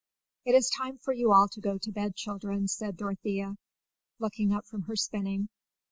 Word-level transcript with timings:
"It 0.45 0.55
is 0.55 0.71
time 0.75 0.97
for 0.97 1.13
you 1.13 1.31
all 1.31 1.47
to 1.49 1.61
go 1.61 1.77
to 1.77 1.91
bed, 1.91 2.15
children," 2.15 2.67
said 2.67 2.97
Dorothea, 2.97 3.55
looking 4.17 4.51
up 4.51 4.65
from 4.65 4.81
her 4.85 4.95
spinning. 4.95 5.49